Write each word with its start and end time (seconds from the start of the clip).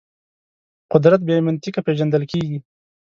قدرت 0.93 1.21
بې 1.27 1.35
منطقه 1.47 1.81
پېژندل 1.87 2.23
کېږي. 2.31 2.57